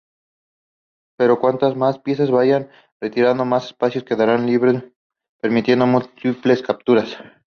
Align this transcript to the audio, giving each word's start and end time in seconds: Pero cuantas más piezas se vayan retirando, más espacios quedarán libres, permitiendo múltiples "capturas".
Pero 1.15 1.39
cuantas 1.39 1.75
más 1.75 1.99
piezas 1.99 2.25
se 2.29 2.33
vayan 2.33 2.71
retirando, 2.99 3.45
más 3.45 3.65
espacios 3.65 4.03
quedarán 4.03 4.47
libres, 4.47 4.83
permitiendo 5.39 5.85
múltiples 5.85 6.63
"capturas". 6.63 7.19